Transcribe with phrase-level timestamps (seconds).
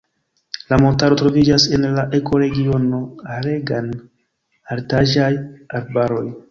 [0.71, 3.05] La montaro troviĝas en la ekoregiono
[3.37, 5.33] alegan-altaĵaj
[5.83, 6.29] arbaroj.